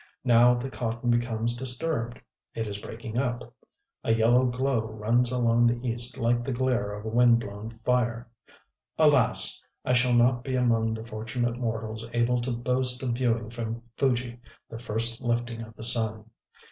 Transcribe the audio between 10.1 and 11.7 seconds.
not be among the fortunate